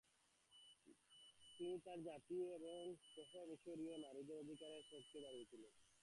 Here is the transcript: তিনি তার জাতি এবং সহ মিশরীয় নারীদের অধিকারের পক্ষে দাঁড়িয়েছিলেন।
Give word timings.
তিনি 1.59 1.75
তার 1.85 1.99
জাতি 2.03 2.37
এবং 2.55 2.81
সহ 3.07 3.31
মিশরীয় 3.49 3.95
নারীদের 4.05 4.41
অধিকারের 4.43 4.83
পক্ষে 4.91 5.17
দাঁড়িয়েছিলেন। 5.23 5.73